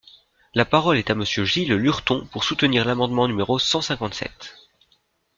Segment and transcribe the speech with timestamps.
[0.55, 4.55] La parole est à Monsieur Gilles Lurton, pour soutenir l’amendement numéro cent cinquante-sept.